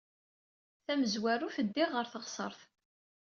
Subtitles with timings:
[0.85, 2.61] Tamezwarut, ddiɣ ɣer teɣsert.